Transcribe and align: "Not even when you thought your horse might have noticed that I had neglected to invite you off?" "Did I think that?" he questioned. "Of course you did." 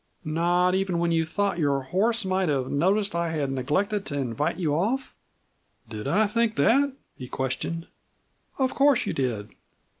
"Not 0.25 0.73
even 0.73 0.97
when 0.97 1.11
you 1.11 1.25
thought 1.25 1.59
your 1.59 1.83
horse 1.83 2.25
might 2.25 2.49
have 2.49 2.71
noticed 2.71 3.11
that 3.11 3.19
I 3.19 3.29
had 3.29 3.51
neglected 3.51 4.03
to 4.07 4.17
invite 4.17 4.57
you 4.57 4.73
off?" 4.73 5.13
"Did 5.87 6.07
I 6.07 6.25
think 6.25 6.55
that?" 6.55 6.93
he 7.15 7.27
questioned. 7.27 7.85
"Of 8.57 8.73
course 8.73 9.05
you 9.05 9.13
did." 9.13 9.51